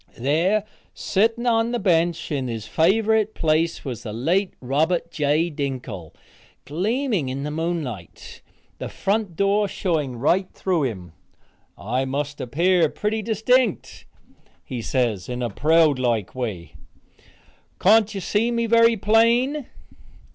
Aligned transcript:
There, 0.17 0.63
sitting 0.95 1.45
on 1.45 1.69
the 1.73 1.77
bench, 1.77 2.31
in 2.31 2.47
his 2.47 2.65
favorite 2.65 3.35
place, 3.35 3.85
was 3.85 4.01
the 4.01 4.11
late 4.11 4.55
Robert 4.59 5.11
J. 5.11 5.51
Dinkle, 5.51 6.15
gleaming 6.65 7.29
in 7.29 7.43
the 7.43 7.51
moonlight, 7.51 8.41
the 8.79 8.89
front 8.89 9.35
door 9.35 9.67
showing 9.67 10.15
right 10.15 10.49
through 10.53 10.85
him. 10.85 11.11
"I 11.77 12.05
must 12.05 12.41
appear 12.41 12.89
pretty 12.89 13.21
distinct," 13.21 14.07
he 14.65 14.81
says 14.81 15.29
in 15.29 15.43
a 15.43 15.51
proud 15.51 15.99
like 15.99 16.33
way. 16.33 16.73
"Can't 17.79 18.15
you 18.15 18.21
see 18.21 18.49
me 18.49 18.65
very 18.65 18.97
plain?" 18.97 19.67